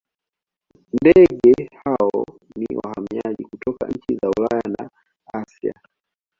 [0.93, 4.89] ndeege hao ni wahamiaji kutoka nchi za ulaya na
[5.33, 5.73] asia